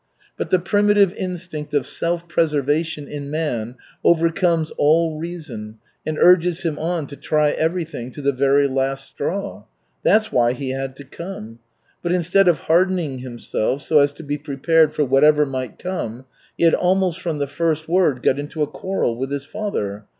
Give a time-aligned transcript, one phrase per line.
[0.35, 5.77] But the primitive instinct of self preservation in man overcomes all reason
[6.07, 9.65] and urges him on to try everything to the very last straw.
[10.01, 11.59] That's why he had come.
[12.01, 16.25] But instead of hardening himself so as to be prepared for whatever might come,
[16.57, 20.05] he had almost from the first word got into a quarrel with his father.